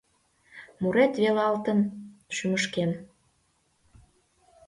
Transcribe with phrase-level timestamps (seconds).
[0.81, 1.79] Мурет велалтын
[2.35, 2.91] шӱмышкем.